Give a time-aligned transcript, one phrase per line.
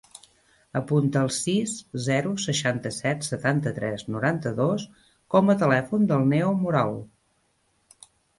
[0.77, 1.73] Apunta el sis,
[2.05, 4.87] zero, seixanta-set, setanta-tres, noranta-dos
[5.35, 6.99] com a telèfon del Neo Moral.